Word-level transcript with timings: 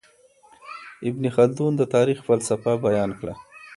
ابن 1.09 1.23
خلدون 1.35 1.73
د 1.77 1.81
تاريخ 1.95 2.17
فلسفه 2.27 2.71
بيان 2.85 3.09
کړه. 3.19 3.33